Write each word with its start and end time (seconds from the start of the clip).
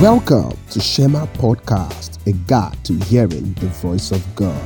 Welcome 0.00 0.56
to 0.70 0.80
Shema 0.80 1.26
Podcast, 1.26 2.26
a 2.26 2.32
guide 2.48 2.82
to 2.86 2.94
hearing 3.04 3.52
the 3.52 3.66
voice 3.66 4.12
of 4.12 4.34
God. 4.34 4.56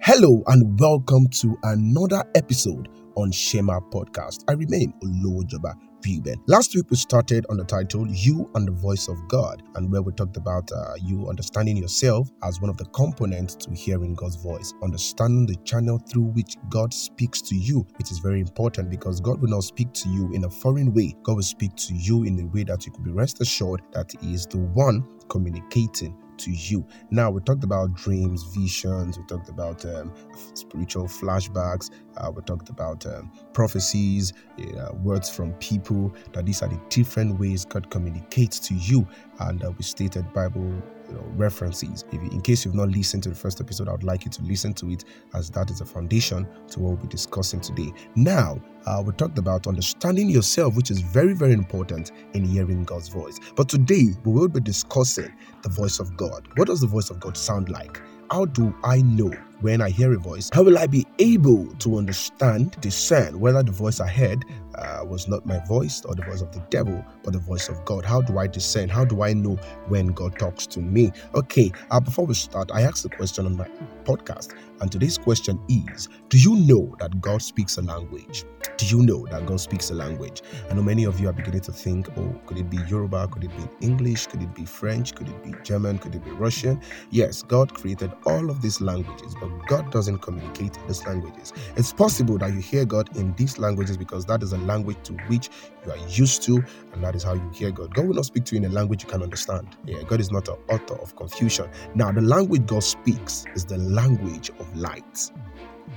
Hello 0.00 0.42
and 0.48 0.80
welcome 0.80 1.28
to 1.28 1.56
another 1.62 2.24
episode 2.34 2.88
on 3.14 3.30
Shema 3.30 3.78
Podcast. 3.92 4.42
I 4.48 4.54
remain 4.54 4.92
Olowojoba 5.04 5.76
Buben. 6.04 6.36
Last 6.46 6.74
week 6.74 6.84
we 6.90 6.96
started 6.96 7.46
on 7.48 7.56
the 7.56 7.64
title 7.64 8.06
You 8.08 8.50
and 8.54 8.68
the 8.68 8.72
Voice 8.72 9.08
of 9.08 9.16
God, 9.26 9.62
and 9.74 9.90
where 9.90 10.02
we 10.02 10.12
talked 10.12 10.36
about 10.36 10.70
uh, 10.70 10.94
you 11.02 11.28
understanding 11.28 11.78
yourself 11.78 12.28
as 12.42 12.60
one 12.60 12.68
of 12.68 12.76
the 12.76 12.84
components 12.86 13.54
to 13.56 13.70
hearing 13.72 14.14
God's 14.14 14.36
voice, 14.36 14.74
understanding 14.82 15.46
the 15.46 15.56
channel 15.64 15.98
through 15.98 16.24
which 16.24 16.56
God 16.68 16.92
speaks 16.92 17.40
to 17.42 17.56
you, 17.56 17.86
which 17.96 18.10
is 18.12 18.18
very 18.18 18.40
important 18.40 18.90
because 18.90 19.20
God 19.20 19.40
will 19.40 19.48
not 19.48 19.64
speak 19.64 19.92
to 19.94 20.10
you 20.10 20.30
in 20.34 20.44
a 20.44 20.50
foreign 20.50 20.92
way. 20.92 21.16
God 21.22 21.36
will 21.36 21.42
speak 21.42 21.74
to 21.76 21.94
you 21.94 22.24
in 22.24 22.38
a 22.38 22.46
way 22.54 22.64
that 22.64 22.84
you 22.84 22.92
could 22.92 23.04
be 23.04 23.10
rest 23.12 23.40
assured 23.40 23.80
that 23.92 24.12
He 24.20 24.34
is 24.34 24.46
the 24.46 24.58
one 24.58 25.06
communicating 25.28 26.16
to 26.38 26.50
you. 26.50 26.86
Now, 27.10 27.30
we 27.30 27.40
talked 27.42 27.64
about 27.64 27.94
dreams, 27.94 28.42
visions, 28.54 29.18
we 29.18 29.24
talked 29.26 29.48
about 29.48 29.84
um, 29.86 30.12
spiritual 30.54 31.04
flashbacks, 31.06 31.90
uh, 32.16 32.30
we 32.30 32.42
talked 32.42 32.68
about 32.68 33.04
um, 33.06 33.30
prophecies, 33.52 34.32
uh, 34.58 34.94
words 34.94 35.28
from 35.28 35.52
people, 35.54 36.14
that 36.32 36.46
these 36.46 36.62
are 36.62 36.68
the 36.68 36.80
different 36.88 37.38
ways 37.38 37.64
God 37.64 37.90
communicates 37.90 38.58
to 38.60 38.74
you. 38.74 39.06
And 39.40 39.64
uh, 39.64 39.72
we 39.72 39.82
stated 39.82 40.32
Bible 40.32 40.82
you 41.08 41.14
know, 41.14 41.24
references. 41.36 42.04
If 42.12 42.22
you, 42.22 42.30
in 42.30 42.40
case 42.40 42.64
you've 42.64 42.74
not 42.74 42.88
listened 42.88 43.22
to 43.24 43.28
the 43.28 43.34
first 43.34 43.60
episode, 43.60 43.88
I 43.88 43.92
would 43.92 44.04
like 44.04 44.24
you 44.24 44.30
to 44.32 44.42
listen 44.42 44.72
to 44.74 44.90
it 44.90 45.04
as 45.34 45.50
that 45.50 45.70
is 45.70 45.80
a 45.80 45.86
foundation 45.86 46.46
to 46.68 46.80
what 46.80 46.88
we'll 46.90 47.02
be 47.02 47.08
discussing 47.08 47.60
today. 47.60 47.92
Now, 48.14 48.60
uh, 48.86 49.02
we 49.04 49.12
talked 49.12 49.38
about 49.38 49.66
understanding 49.66 50.28
yourself, 50.28 50.76
which 50.76 50.90
is 50.90 51.00
very, 51.00 51.32
very 51.32 51.52
important 51.52 52.12
in 52.34 52.44
hearing 52.44 52.84
God's 52.84 53.08
voice. 53.08 53.38
But 53.56 53.68
today, 53.68 54.08
we 54.24 54.32
will 54.32 54.48
be 54.48 54.60
discussing 54.60 55.32
the 55.62 55.68
voice 55.68 56.00
of 56.00 56.16
God. 56.16 56.48
What 56.56 56.68
does 56.68 56.80
the 56.80 56.86
voice 56.86 57.10
of 57.10 57.20
God 57.20 57.36
sound 57.36 57.68
like? 57.68 58.00
How 58.30 58.46
do 58.46 58.74
I 58.82 59.02
know 59.02 59.32
when 59.64 59.80
I 59.80 59.88
hear 59.88 60.12
a 60.12 60.18
voice? 60.18 60.50
How 60.52 60.62
will 60.62 60.76
I 60.76 60.86
be 60.86 61.06
able 61.18 61.64
to 61.76 61.96
understand, 61.96 62.76
discern 62.82 63.40
whether 63.40 63.62
the 63.62 63.72
voice 63.72 63.98
I 63.98 64.08
heard 64.08 64.44
uh, 64.76 65.04
was 65.04 65.28
not 65.28 65.44
my 65.46 65.58
voice 65.66 66.02
or 66.04 66.14
the 66.14 66.22
voice 66.22 66.40
of 66.42 66.52
the 66.52 66.60
devil, 66.70 67.04
but 67.22 67.32
the 67.32 67.38
voice 67.38 67.68
of 67.68 67.84
God? 67.84 68.04
How 68.04 68.20
do 68.20 68.38
I 68.38 68.46
discern? 68.46 68.88
How 68.88 69.04
do 69.04 69.22
I 69.22 69.32
know 69.32 69.56
when 69.88 70.08
God 70.08 70.38
talks 70.38 70.66
to 70.68 70.80
me? 70.80 71.12
Okay, 71.34 71.72
uh, 71.90 72.00
before 72.00 72.26
we 72.26 72.34
start, 72.34 72.70
I 72.72 72.82
asked 72.82 73.04
a 73.04 73.08
question 73.08 73.46
on 73.46 73.56
my 73.56 73.68
podcast, 74.04 74.54
and 74.80 74.90
today's 74.90 75.18
question 75.18 75.60
is 75.68 76.08
Do 76.28 76.38
you 76.38 76.56
know 76.56 76.94
that 76.98 77.20
God 77.20 77.42
speaks 77.42 77.76
a 77.78 77.82
language? 77.82 78.44
Do 78.76 78.86
you 78.86 79.02
know 79.02 79.26
that 79.30 79.46
God 79.46 79.60
speaks 79.60 79.90
a 79.90 79.94
language? 79.94 80.42
I 80.70 80.74
know 80.74 80.82
many 80.82 81.04
of 81.04 81.20
you 81.20 81.28
are 81.28 81.32
beginning 81.32 81.60
to 81.62 81.72
think, 81.72 82.08
oh, 82.18 82.34
could 82.46 82.58
it 82.58 82.68
be 82.70 82.78
Yoruba? 82.88 83.28
Could 83.28 83.44
it 83.44 83.56
be 83.56 83.86
English? 83.86 84.26
Could 84.26 84.42
it 84.42 84.54
be 84.54 84.64
French? 84.64 85.14
Could 85.14 85.28
it 85.28 85.44
be 85.44 85.54
German? 85.62 85.98
Could 85.98 86.14
it 86.14 86.24
be 86.24 86.30
Russian? 86.32 86.80
Yes, 87.10 87.42
God 87.42 87.72
created 87.72 88.12
all 88.26 88.50
of 88.50 88.62
these 88.62 88.80
languages, 88.80 89.34
but 89.40 89.48
God 89.68 89.90
doesn't 89.92 90.18
communicate 90.18 90.76
in 90.76 90.86
these 90.88 91.06
languages. 91.06 91.52
It's 91.76 91.92
possible 91.92 92.36
that 92.38 92.52
you 92.52 92.60
hear 92.60 92.84
God 92.84 93.16
in 93.16 93.32
these 93.34 93.58
languages 93.58 93.96
because 93.96 94.24
that 94.26 94.42
is 94.42 94.52
a 94.52 94.58
language 94.64 94.98
to 95.04 95.12
which 95.28 95.50
you 95.84 95.92
are 95.92 96.08
used 96.08 96.42
to, 96.44 96.64
and 96.92 97.04
that 97.04 97.14
is 97.14 97.22
how 97.22 97.34
you 97.34 97.50
hear 97.54 97.70
God. 97.70 97.94
God 97.94 98.06
will 98.06 98.14
not 98.14 98.24
speak 98.24 98.44
to 98.46 98.56
you 98.56 98.62
in 98.62 98.70
a 98.70 98.74
language 98.74 99.02
you 99.02 99.08
can 99.08 99.22
understand. 99.22 99.76
Yeah, 99.84 100.02
God 100.02 100.20
is 100.20 100.30
not 100.30 100.48
an 100.48 100.56
author 100.68 100.94
of 100.96 101.16
confusion. 101.16 101.68
Now, 101.94 102.12
the 102.12 102.22
language 102.22 102.66
God 102.66 102.82
speaks 102.82 103.44
is 103.54 103.64
the 103.64 103.78
language 103.78 104.50
of 104.58 104.76
light 104.76 105.30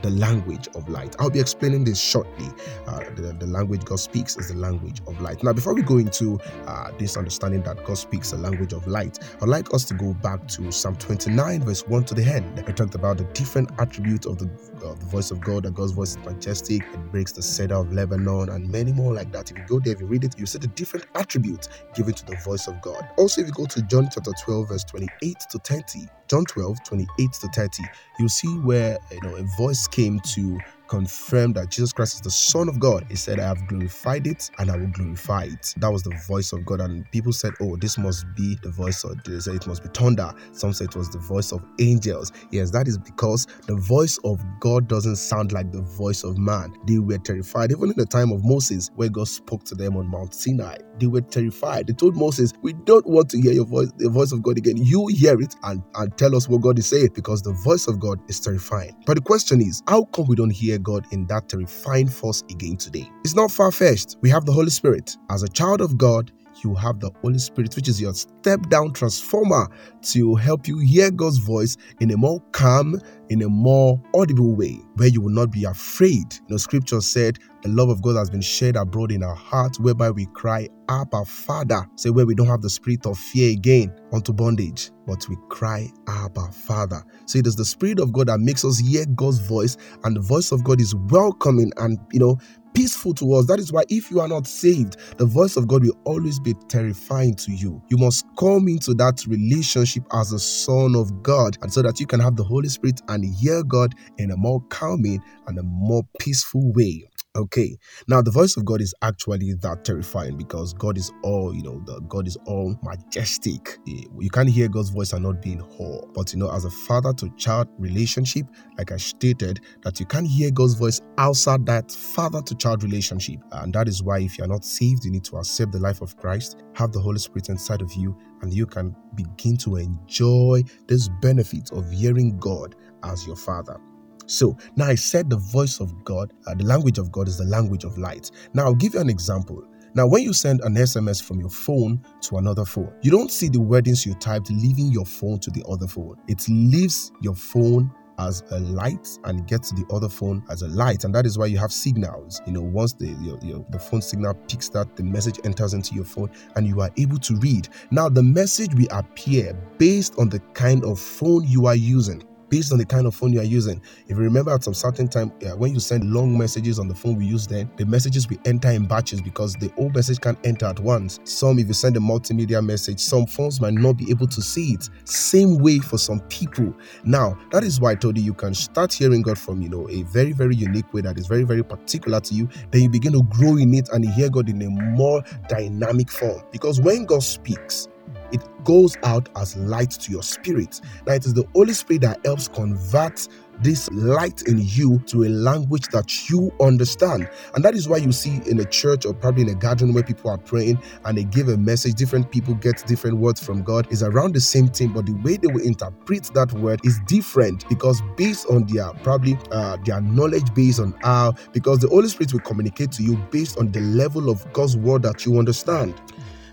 the 0.02 0.10
language 0.12 0.68
of 0.76 0.88
light. 0.90 1.16
I'll 1.20 1.30
be 1.30 1.40
explaining 1.40 1.84
this 1.84 2.00
shortly. 2.00 2.48
Uh, 2.86 3.00
the, 3.16 3.36
the, 3.40 3.48
language 3.48 3.84
God 3.86 4.00
speaks 4.00 4.38
is 4.38 4.50
the 4.50 4.58
language 4.58 5.02
of 5.08 5.20
light. 5.22 5.44
Now, 5.44 5.54
before 5.54 5.74
we 5.74 5.82
go 5.82 5.98
into 5.98 6.40
uh, 6.68 6.92
this 6.98 7.18
understanding 7.18 7.62
that 7.64 7.84
God 7.84 7.98
speaks 7.98 8.32
the 8.32 8.38
language 8.38 8.74
of 8.74 8.88
light, 8.88 9.20
I'd 9.42 9.50
like 9.50 9.74
us 9.74 9.86
to 9.86 9.94
go 9.94 10.14
back 10.14 10.48
to 10.50 10.72
Psalm 10.72 10.96
29, 10.98 11.62
verse 11.64 11.88
1 11.88 12.06
to 12.06 12.14
the 12.14 12.24
end. 12.24 12.64
I 12.68 12.72
talked 12.72 12.96
about 12.96 13.18
the 13.18 13.24
different 13.26 13.72
attributes 13.80 14.28
of 14.28 14.38
the, 14.38 14.50
of 14.84 15.00
the 15.00 15.06
voice 15.06 15.32
of 15.32 15.40
God, 15.42 15.64
that 15.64 15.74
God's 15.74 15.92
voice 15.92 16.12
is 16.12 16.26
majestic, 16.26 16.82
it 16.82 17.12
breaks 17.12 17.32
the 17.32 17.42
cedar 17.42 17.76
of 17.76 17.92
Lebanon, 17.92 18.50
and 18.50 18.70
many 18.70 18.92
more 18.94 19.14
like 19.14 19.32
that. 19.32 19.52
If 19.52 19.58
you 19.58 19.64
go 19.68 19.80
there, 19.80 19.94
if 19.94 20.02
you 20.02 20.08
read 20.08 20.24
it, 20.24 20.38
you 20.38 20.46
see 20.46 20.60
the 20.60 20.68
different 20.68 21.06
attributes 21.16 21.70
given 21.96 22.14
to 22.14 22.26
the 22.26 22.36
voice 22.38 22.68
of 22.68 22.82
God. 22.82 23.08
Also, 23.18 23.42
if 23.42 23.48
you 23.48 23.54
go 23.54 23.66
to 23.66 23.82
John 23.84 24.10
chapter 24.12 24.32
12, 24.44 24.70
verse 24.70 24.84
28 24.84 25.40
to 25.52 25.58
30, 25.60 26.08
John 26.28 26.46
12, 26.46 26.84
28 26.84 27.32
to 27.34 27.48
30, 27.48 27.84
you'll 28.20 28.30
see 28.30 28.58
where 28.60 28.98
you 29.12 29.22
know 29.22 29.36
a 29.36 29.44
voice 29.58 29.88
came 29.88 30.20
to 30.20 30.60
confirmed 30.88 31.56
that 31.56 31.70
Jesus 31.70 31.94
Christ 31.94 32.16
is 32.16 32.22
the 32.22 32.32
Son 32.32 32.70
of 32.70 32.80
God. 32.80 33.06
He 33.10 33.16
said, 33.16 33.40
I 33.40 33.48
have 33.48 33.68
glorified 33.68 34.28
it 34.28 34.50
and 34.60 34.72
I 34.72 34.78
will 34.78 34.88
glorify 34.88 35.44
it. 35.44 35.74
That 35.78 35.92
was 35.92 36.04
the 36.04 36.16
voice 36.28 36.54
of 36.54 36.66
God. 36.66 36.82
And 36.82 37.10
people 37.12 37.34
said, 37.34 37.54
Oh, 37.62 37.76
this 37.78 37.98
must 37.98 38.26
be 38.36 38.58
the 38.62 38.70
voice 38.72 39.04
of 39.04 39.24
they 39.24 39.40
said 39.40 39.56
it 39.56 39.68
must 39.68 39.84
be 39.84 39.90
thunder. 39.94 40.32
Some 40.52 40.74
said 40.74 40.90
it 40.90 40.96
was 40.96 41.10
the 41.10 41.20
voice 41.20 41.52
of 41.52 41.64
angels. 41.80 42.32
Yes, 42.52 42.72
that 42.72 42.88
is 42.88 42.98
because 42.98 43.48
the 43.68 43.76
voice 43.76 44.18
of 44.24 44.42
God 44.60 44.88
doesn't 44.88 45.18
sound 45.18 45.52
like 45.52 45.72
the 45.72 45.82
voice 45.82 46.24
of 46.24 46.38
man. 46.38 46.74
They 46.86 47.00
were 47.00 47.18
terrified. 47.18 47.72
Even 47.72 47.92
in 47.92 47.98
the 47.98 48.06
time 48.06 48.32
of 48.32 48.44
Moses, 48.44 48.90
where 48.96 49.10
God 49.10 49.28
spoke 49.28 49.64
to 49.66 49.76
them 49.76 49.98
on 49.98 50.10
Mount 50.10 50.34
Sinai, 50.34 50.78
they 51.00 51.08
were 51.08 51.22
terrified. 51.22 51.88
They 51.88 51.94
told 51.94 52.16
Moses, 52.16 52.54
We 52.62 52.74
don't 52.74 53.06
want 53.08 53.30
to 53.32 53.42
hear 53.42 53.52
your 53.52 53.66
voice, 53.66 53.92
the 53.98 54.10
voice 54.10 54.32
of 54.32 54.42
God 54.42 54.58
again. 54.58 54.78
You 54.78 55.08
hear 55.08 55.40
it 55.40 55.56
and, 55.64 55.84
and 55.96 56.18
tell 56.18 56.36
us 56.36 56.48
what 56.48 56.62
God 56.62 56.80
is 56.80 56.88
saying 56.88 57.10
because 57.14 57.42
the 57.42 57.54
voice 57.54 57.88
of 57.88 58.00
God 58.00 58.20
is 58.30 58.40
terrifying. 58.40 58.96
But 59.06 59.16
the 59.16 59.22
question 59.22 59.62
is, 59.62 59.82
how 59.88 60.06
come 60.06 60.26
we 60.28 60.36
don't 60.36 60.50
hear 60.50 60.77
God 60.80 61.06
in 61.12 61.26
that 61.28 61.50
terrifying 61.50 62.08
force 62.08 62.44
again 62.50 62.78
today. 62.78 63.10
It's 63.24 63.36
not 63.36 63.52
far 63.52 63.72
fetched. 63.72 64.18
We 64.22 64.30
have 64.30 64.46
the 64.46 64.52
Holy 64.52 64.70
Spirit. 64.70 65.16
As 65.30 65.44
a 65.44 65.48
child 65.48 65.82
of 65.82 65.98
God, 65.98 66.32
you 66.64 66.76
have 66.76 67.00
the 67.00 67.12
Holy 67.22 67.40
Spirit, 67.40 67.76
which 67.76 67.88
is 67.88 68.00
your 68.02 68.14
step 68.14 68.70
down 68.70 68.94
transformer 68.94 69.70
to 70.04 70.36
help 70.36 70.68
you 70.68 70.80
hear 70.80 71.12
God's 71.12 71.38
voice 71.38 71.78
in 72.00 72.12
a 72.12 72.18
more 72.18 72.42
calm, 72.52 73.00
in 73.30 73.42
a 73.42 73.50
more 73.50 74.02
audible 74.16 74.56
way, 74.56 74.80
where 74.96 75.08
you 75.08 75.22
will 75.22 75.32
not 75.34 75.52
be 75.52 75.66
afraid. 75.66 76.34
You 76.34 76.46
know, 76.50 76.58
scripture 76.58 77.02
said, 77.02 77.40
The 77.64 77.70
love 77.70 77.90
of 77.90 78.02
God 78.02 78.16
has 78.16 78.30
been 78.30 78.42
shed 78.42 78.76
abroad 78.76 79.12
in 79.12 79.24
our 79.24 79.36
hearts, 79.36 79.80
whereby 79.80 80.12
we 80.12 80.28
cry, 80.28 80.70
Abba, 80.90 81.26
Father. 81.26 81.86
Say, 81.96 82.10
where 82.10 82.26
we 82.26 82.36
don't 82.36 82.48
have 82.48 82.62
the 82.62 82.70
spirit 82.70 83.06
of 83.06 83.18
fear 83.18 83.52
again 83.52 83.94
unto 84.14 84.34
bondage, 84.34 84.92
but 85.06 85.28
we 85.28 85.36
cry, 85.50 85.90
Abba, 86.08 86.52
Father. 86.52 87.04
So 87.26 87.40
it 87.40 87.48
is 87.48 87.56
the 87.56 87.66
Spirit 87.66 88.00
of 88.00 88.14
God 88.14 88.28
that 88.28 88.40
makes 88.40 88.64
us 88.64 88.80
hear 88.80 89.06
God's 89.16 89.40
voice, 89.40 89.78
and 90.04 90.16
the 90.16 90.22
voice 90.22 90.52
of 90.52 90.64
God 90.64 90.80
is 90.80 90.96
welcoming 90.96 91.72
and, 91.78 92.00
you 92.12 92.20
know, 92.20 92.38
peaceful 92.78 93.12
to 93.12 93.34
us. 93.34 93.48
That 93.48 93.58
is 93.58 93.74
why 93.74 93.82
if 93.90 94.12
you 94.12 94.20
are 94.20 94.28
not 94.28 94.46
saved, 94.46 94.98
the 95.18 95.26
voice 95.26 95.58
of 95.58 95.68
God 95.68 95.84
will 95.84 95.98
always 96.04 96.40
be 96.40 96.54
terrifying 96.70 97.34
to 97.38 97.52
you. 97.52 97.82
You 97.90 97.98
must 97.98 98.24
come 98.38 98.68
into 98.68 98.94
that 98.94 99.26
relationship 99.26 100.04
as 100.14 100.32
a 100.32 100.38
son 100.38 100.96
of 100.96 101.24
God, 101.24 101.58
and 101.64 101.74
so 101.74 101.82
that 101.82 102.00
you 102.00 102.06
can 102.06 102.20
have 102.20 102.36
the 102.36 102.44
Holy 102.44 102.70
Spirit 102.70 103.02
and 103.08 103.26
hear 103.26 103.64
God 103.64 103.96
in 104.20 104.30
a 104.30 104.38
more 104.38 104.62
calming 104.70 105.24
and 105.48 105.58
a 105.58 105.64
more 105.64 106.04
peaceful 106.20 106.72
way. 106.74 107.10
Okay. 107.38 107.78
Now 108.08 108.24
the 108.24 108.32
voice 108.32 108.58
of 108.58 108.66
God 108.66 108.82
is 108.82 108.96
actually 109.04 109.54
that 109.54 109.86
terrifying 109.86 110.38
because 110.38 110.74
God 110.74 110.98
is 110.98 111.12
all, 111.24 111.54
you 111.54 111.62
know, 111.62 111.80
the 111.86 112.02
God 112.08 112.28
is 112.28 112.36
all 112.48 112.76
majestic. 112.82 113.78
Eh, 113.88 114.06
you 114.20 114.30
can't 114.32 114.50
hear 114.50 114.68
God's 114.68 114.90
voice 114.90 115.14
and 115.14 115.22
not 115.24 115.40
be 115.40 115.52
in 115.52 115.62
awe. 115.62 116.02
But 116.16 116.34
you 116.34 116.40
know, 116.40 116.52
as 116.52 116.66
a 116.66 116.72
father 116.72 117.14
to 117.14 117.30
child 117.38 117.68
relationship, 117.78 118.48
like 118.80 118.92
I 118.92 118.98
stated, 118.98 119.60
that 119.84 120.00
you 120.00 120.08
can't 120.08 120.26
hear 120.26 120.50
God's 120.50 120.74
voice 120.74 121.00
outside 121.20 121.68
that 121.68 121.92
father 121.92 122.42
to 122.42 122.56
child 122.56 122.82
relationship. 122.82 123.40
And 123.52 123.72
that 123.74 123.88
is 123.88 124.02
why 124.02 124.20
if 124.22 124.40
you're 124.40 124.48
not 124.48 124.66
saved, 124.66 125.06
you 125.06 125.12
need 125.12 125.26
to 125.26 125.38
accept 125.38 125.74
the 125.74 125.80
life 125.80 126.02
of 126.02 126.18
Christ, 126.18 126.64
have 126.74 126.92
the 126.92 127.00
Holy 127.00 127.20
Spirit 127.20 127.50
inside 127.50 127.84
of 127.84 127.94
you, 127.94 128.18
and 128.42 128.52
you 128.52 128.66
can 128.66 128.96
begin 129.14 129.58
to 129.58 129.76
enjoy 129.76 130.64
this 130.88 131.08
benefit 131.22 131.72
of 131.72 131.92
hearing 131.92 132.36
God 132.40 132.76
as 133.04 133.28
your 133.28 133.36
father. 133.36 133.80
So 134.28 134.58
now 134.76 134.86
I 134.86 134.96
said 134.96 135.30
the 135.30 135.38
voice 135.38 135.80
of 135.80 136.04
God, 136.04 136.34
uh, 136.46 136.54
the 136.54 136.66
language 136.66 137.00
of 137.00 137.12
God 137.12 137.28
is 137.28 137.38
the 137.38 137.46
language 137.46 137.84
of 137.84 137.98
light. 137.98 138.32
Now 138.54 138.66
I'll 138.66 138.76
give 138.76 138.94
you 138.94 139.00
an 139.00 139.10
example. 139.10 139.64
Now, 139.94 140.06
when 140.06 140.22
you 140.22 140.32
send 140.32 140.62
an 140.62 140.76
SMS 140.76 141.24
from 141.24 141.40
your 141.40 141.50
phone 141.50 142.04
to 142.22 142.38
another 142.38 142.66
phone, 142.66 142.94
you 143.02 143.10
don't 143.10 143.32
see 143.32 143.48
the 143.48 143.58
wordings 143.58 144.06
you 144.06 144.14
typed 144.14 144.52
leaving 144.52 144.92
your 144.92 145.06
phone 145.06 145.40
to 145.40 145.50
the 145.50 145.64
other 145.68 145.88
phone. 145.88 146.18
It 146.28 146.48
leaves 146.48 147.12
your 147.22 147.34
phone 147.34 147.92
as 148.20 148.44
a 148.52 148.60
light 148.60 149.08
and 149.24 149.48
gets 149.48 149.70
to 149.70 149.76
the 149.76 149.92
other 149.94 150.10
phone 150.10 150.44
as 150.50 150.62
a 150.62 150.68
light 150.68 151.04
and 151.04 151.14
that 151.14 151.26
is 151.26 151.38
why 151.38 151.46
you 151.46 151.58
have 151.58 151.72
signals 151.72 152.42
you 152.48 152.52
know 152.52 152.62
once 152.62 152.94
the 152.94 153.08
your, 153.22 153.38
your, 153.44 153.64
the 153.70 153.78
phone 153.78 154.02
signal 154.02 154.34
picks 154.50 154.70
that 154.70 154.96
the 154.96 155.04
message 155.04 155.40
enters 155.44 155.74
into 155.74 155.94
your 155.94 156.04
phone 156.04 156.30
and 156.56 156.66
you 156.66 156.82
are 156.82 156.90
able 156.98 157.18
to 157.18 157.36
read 157.36 157.70
now 157.92 158.10
the 158.10 158.24
message 158.24 158.74
will 158.74 158.88
appear 158.90 159.54
based 159.78 160.18
on 160.18 160.30
the 160.30 160.40
kind 160.56 160.84
of 160.84 161.00
phone 161.00 161.44
you 161.48 161.68
are 161.68 161.76
using 161.76 162.24
based 162.50 162.72
on 162.72 162.78
the 162.78 162.86
kind 162.86 163.08
of 163.08 163.16
phone 163.16 163.34
you 163.34 163.40
are 163.40 163.44
using. 163.44 163.82
If 164.08 164.12
you 164.12 164.24
remember 164.24 164.52
at 164.52 164.64
some 164.64 164.74
certain 164.74 165.08
time, 165.08 165.32
yeah, 165.40 165.54
when 165.54 165.74
you 165.74 165.80
send 165.80 166.12
long 166.12 166.38
messages 166.38 166.80
on 166.80 166.88
the 166.88 166.96
phone 166.96 167.16
we 167.16 167.26
use 167.26 167.48
then, 167.48 167.70
the 167.78 167.86
messages 167.86 168.30
will 168.30 168.38
enter 168.46 168.70
in 168.70 168.86
batches 168.86 169.22
because 169.22 169.54
the 169.56 169.72
old 169.78 169.96
message 169.96 170.20
can't 170.20 170.38
enter 170.46 170.66
at 170.66 170.80
once. 170.80 171.20
Some, 171.24 171.60
if 171.60 171.68
you 171.68 171.74
send 171.74 171.98
a 171.98 172.00
multimedia 172.00 172.64
message, 172.64 173.00
some 173.00 173.26
phones 173.26 173.60
might 173.62 173.74
not 173.74 173.94
be 173.94 174.10
able 174.10 174.28
to 174.28 174.42
see 174.42 174.74
it. 174.74 174.90
Same 175.06 175.58
way 175.58 175.80
for 175.80 175.98
some 175.98 176.20
people. 176.22 176.74
Now, 177.04 177.38
that 177.52 177.64
is 177.64 177.80
why 177.80 177.92
I 177.92 177.96
told 177.96 178.18
you 178.18 178.24
you 178.24 178.34
can 178.34 178.54
start 178.54 178.94
hearing 178.94 179.22
God 179.22 179.38
from, 179.38 179.62
you 179.62 179.70
know, 179.70 179.90
a 179.90 180.04
very, 180.04 180.32
very 180.32 180.56
unique 180.56 180.94
way 180.94 181.02
that 181.02 181.18
is 181.18 181.28
very, 181.28 181.44
very 181.44 181.64
particular 181.64 182.20
to 182.22 182.34
you. 182.34 182.50
Then 182.72 182.82
you 182.84 182.90
begin 182.90 183.14
to 183.14 183.24
grow 183.24 183.58
in 183.58 183.74
it 183.74 183.90
and 183.90 184.04
you 184.06 184.12
hear 184.12 184.30
God 184.30 184.50
in 184.50 184.62
a 184.62 184.70
more 184.70 185.24
dynamic 185.48 186.10
form. 186.10 186.42
Because 186.52 186.80
when 186.82 187.06
God 187.06 187.24
speaks, 187.24 187.88
it 188.32 188.42
goes 188.64 188.98
out 189.04 189.30
as 189.36 189.56
light 189.58 189.92
to 189.92 190.12
your 190.12 190.24
spirit. 190.24 190.82
Now, 191.06 191.14
it 191.14 191.26
is 191.26 191.34
the 191.34 191.48
Holy 191.54 191.74
Spirit 191.74 192.02
that 192.02 192.20
helps 192.26 192.48
convert 192.48 193.28
this 193.62 193.90
light 193.92 194.44
in 194.44 194.60
you 194.60 195.00
to 195.08 195.24
a 195.24 195.30
language 195.30 195.88
that 195.92 196.30
you 196.30 196.52
understand. 196.62 197.30
And 197.56 197.64
that 197.64 197.74
is 197.74 197.88
why 197.88 197.98
you 197.98 198.12
see 198.12 198.42
in 198.46 198.60
a 198.60 198.66
church 198.66 199.06
or 199.06 199.14
probably 199.14 199.44
in 199.44 199.50
a 199.50 199.56
garden 199.56 199.94
where 199.94 200.04
people 200.04 200.30
are 200.30 200.38
praying 200.38 200.80
and 201.06 201.18
they 201.18 201.24
give 201.24 201.50
a 201.50 201.58
message, 201.58 201.96
different 201.96 202.32
people 202.32 202.54
get 202.56 202.86
different 202.86 203.18
words 203.18 203.44
from 203.44 203.64
God, 203.64 203.92
is 203.92 204.04
around 204.04 204.36
the 204.36 204.42
same 204.42 204.68
thing, 204.68 204.90
but 204.90 205.06
the 205.06 205.14
way 205.24 205.38
they 205.38 205.48
will 205.48 205.66
interpret 205.66 206.26
that 206.34 206.52
word 206.54 206.80
is 206.84 207.00
different 207.08 207.68
because 207.70 208.02
based 208.16 208.48
on 208.50 208.66
their 208.68 208.92
probably 209.04 209.38
uh, 209.52 209.78
their 209.86 210.02
knowledge 210.02 210.54
based 210.54 210.80
on 210.80 210.94
how, 211.02 211.34
because 211.54 211.80
the 211.80 211.88
Holy 211.88 212.08
Spirit 212.10 212.34
will 212.34 212.40
communicate 212.42 212.92
to 212.94 213.04
you 213.04 213.16
based 213.32 213.58
on 213.58 213.72
the 213.72 213.82
level 213.82 214.30
of 214.30 214.52
God's 214.54 214.78
word 214.78 215.02
that 215.04 215.26
you 215.26 215.40
understand. 215.40 216.00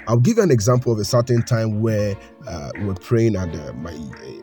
I'll 0.06 0.18
give 0.18 0.36
you 0.36 0.42
an 0.42 0.50
example 0.50 0.92
of 0.92 0.98
a 0.98 1.04
certain 1.04 1.42
time 1.42 1.80
where 1.80 2.16
uh, 2.46 2.70
we're 2.80 2.94
praying 2.94 3.36
and 3.36 3.54
uh, 3.54 3.72
my 3.74 3.98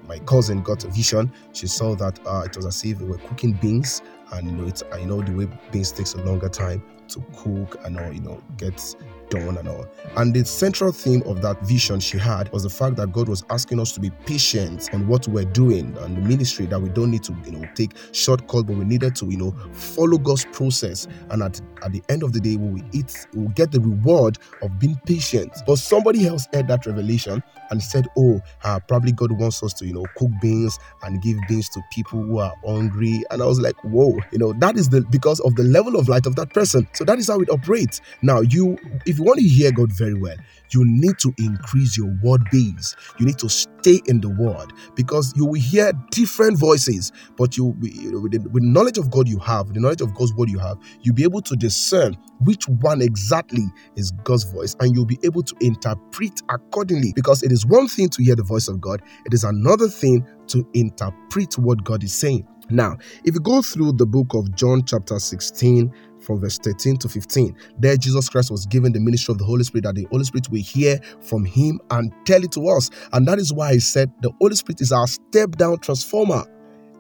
my 0.08 0.20
cousin 0.20 0.62
got 0.62 0.84
a 0.84 0.88
vision. 0.90 1.32
She 1.54 1.68
saw 1.68 1.96
that 1.96 2.20
uh, 2.26 2.44
it 2.46 2.56
was 2.56 2.66
as 2.66 2.84
if 2.84 3.00
we 3.00 3.08
were 3.08 3.20
cooking 3.20 3.54
beans, 3.54 4.02
and 4.34 4.50
you 4.50 4.54
know 4.54 4.68
it's 4.68 4.84
you 5.00 5.06
know 5.06 5.22
the 5.22 5.34
way 5.34 5.48
beans 5.72 5.92
takes 5.92 6.14
a 6.14 6.24
longer 6.24 6.50
time 6.50 6.84
to 7.10 7.24
cook 7.36 7.80
and 7.86 8.00
all 8.00 8.12
you 8.12 8.22
know 8.22 8.42
gets 8.58 8.96
done 9.32 9.58
and 9.58 9.68
all. 9.68 9.88
And 10.18 10.34
the 10.34 10.46
central 10.46 10.92
theme 10.92 11.24
of 11.26 11.42
that 11.42 11.60
vision 11.62 12.00
she 12.00 12.18
had 12.18 12.52
was 12.52 12.64
the 12.64 12.70
fact 12.70 12.98
that 12.98 13.12
God 13.12 13.28
was 13.30 13.44
asking 13.50 13.80
us 13.80 13.94
to 13.94 14.00
be 14.00 14.12
patient 14.26 14.90
on 14.94 15.08
what 15.08 15.28
we're 15.28 15.46
doing 15.46 15.98
and 16.00 16.18
the 16.18 16.22
ministry 16.22 16.68
that 16.68 16.80
we 16.80 16.90
don't 16.90 17.10
need 17.10 17.24
to, 17.24 17.36
you 17.46 17.54
know, 17.54 17.68
take 17.74 17.94
shortcut, 18.12 18.68
but 18.68 18.76
we 18.76 18.86
needed 18.86 19.16
to, 19.16 19.26
you 19.28 19.38
know, 19.38 19.52
follow 19.72 20.18
God's 20.18 20.46
process. 20.46 21.08
And 21.30 21.42
at, 21.42 21.60
at 21.84 21.92
the 21.92 22.04
end 22.10 22.24
of 22.24 22.34
the 22.34 22.40
day, 22.40 22.56
we 22.58 22.74
will 22.74 22.90
eat, 22.92 23.28
we 23.34 23.44
will 23.44 23.50
get 23.52 23.72
the 23.72 23.80
reward 23.80 24.38
of 24.62 24.80
being 24.80 25.00
patient. 25.06 25.52
But 25.66 25.78
somebody 25.78 26.28
else 26.28 26.48
heard 26.54 26.68
that 26.68 26.86
revelation 26.86 27.44
and 27.70 27.82
said, 27.82 28.08
Oh, 28.18 28.42
uh, 28.64 28.80
probably 28.88 29.12
God 29.12 29.32
wants 29.32 29.64
us 29.64 29.74
to, 29.74 29.86
you 29.86 29.94
know, 29.94 30.06
cook 30.16 30.32
beans 30.42 30.78
and 31.04 31.22
give 31.22 31.38
beans 31.48 31.70
to 31.70 31.82
people 31.92 32.22
who 32.22 32.40
are 32.40 32.54
hungry. 32.66 33.24
And 33.32 33.42
I 33.42 33.46
was 33.46 33.60
like, 33.60 33.76
Whoa, 33.84 34.20
you 34.32 34.38
know, 34.38 34.54
that 34.54 34.78
is 34.78 34.90
the 34.90 35.02
because 35.10 35.40
of 35.42 35.56
the 35.56 35.64
level 35.64 35.96
of 35.96 36.10
light 36.10 36.26
of 36.26 36.36
that 36.36 36.54
person. 36.54 36.88
So 36.94 37.04
that 37.06 37.20
is 37.20 37.28
how 37.28 37.40
it 37.40 37.50
operates. 37.50 38.02
Now, 38.22 38.42
you, 38.42 38.78
if 39.06 39.18
you 39.18 39.24
want 39.24 39.40
to 39.40 39.46
hear 39.46 39.72
God 39.72 39.92
very 39.92 40.14
well, 40.16 40.38
you 40.74 40.84
need 40.86 41.18
to 41.20 41.34
increase 41.38 41.98
your 41.98 42.14
word 42.24 42.42
base. 42.52 42.96
You 43.20 43.26
need 43.26 43.38
to 43.40 43.50
stay 43.50 44.02
in 44.06 44.22
the 44.22 44.30
word 44.30 44.74
because 44.96 45.34
you 45.36 45.46
will 45.46 45.60
hear 45.60 45.92
different 46.12 46.58
voices, 46.58 47.12
but 47.38 47.58
you, 47.58 47.66
with, 47.66 48.32
the, 48.32 48.40
with 48.52 48.64
the 48.64 48.70
knowledge 48.70 48.98
of 48.98 49.10
God 49.12 49.28
you 49.28 49.40
have, 49.40 49.74
the 49.74 49.80
knowledge 49.80 50.02
of 50.02 50.14
God's 50.14 50.34
word 50.34 50.50
you 50.50 50.60
have, 50.60 50.78
you'll 51.02 51.16
be 51.16 51.24
able 51.24 51.42
to 51.42 51.56
discern 51.56 52.16
which 52.40 52.68
one 52.68 53.02
exactly 53.02 53.66
is 53.96 54.12
God's 54.24 54.46
voice 54.46 54.76
and 54.80 54.96
you'll 54.96 55.06
be 55.06 55.20
able 55.24 55.44
to 55.44 55.56
interpret 55.62 56.42
accordingly 56.50 57.12
because 57.16 57.44
it 57.44 57.52
is 57.52 57.66
one 57.66 57.88
thing 57.88 58.10
to 58.10 58.24
hear 58.24 58.36
the 58.36 58.44
voice 58.44 58.68
of 58.68 58.80
God, 58.82 59.02
it 59.26 59.34
is 59.34 59.44
another 59.44 59.88
thing 59.88 60.26
to 60.48 60.68
interpret 60.74 61.58
what 61.58 61.84
God 61.84 62.04
is 62.04 62.14
saying. 62.14 62.48
Now, 62.70 62.98
if 63.26 63.34
you 63.34 63.42
go 63.42 63.62
through 63.62 63.94
the 63.94 64.06
book 64.06 64.34
of 64.34 64.56
John, 64.56 64.84
chapter 64.86 65.20
16, 65.20 65.94
from 66.22 66.40
verse 66.40 66.58
13 66.60 66.98
to 66.98 67.10
15. 67.10 67.56
There, 67.80 67.98
Jesus 67.98 68.30
Christ 68.30 68.52
was 68.52 68.66
given 68.66 68.94
the 68.94 69.00
ministry 69.00 69.32
of 69.34 69.38
the 69.38 69.46
Holy 69.46 69.64
Spirit 69.64 69.84
that 69.86 69.96
the 69.96 70.08
Holy 70.12 70.24
Spirit 70.24 70.50
will 70.50 70.62
hear 70.62 71.00
from 71.22 71.46
Him 71.46 71.80
and 71.90 72.14
tell 72.26 72.44
it 72.44 72.52
to 72.54 72.68
us. 72.70 72.90
And 73.14 73.28
that 73.28 73.40
is 73.40 73.54
why 73.54 73.74
He 73.74 73.80
said 73.80 74.12
the 74.22 74.32
Holy 74.40 74.56
Spirit 74.56 74.82
is 74.82 74.92
our 74.92 75.08
step 75.08 75.52
down 75.52 75.80
transformer. 75.80 76.46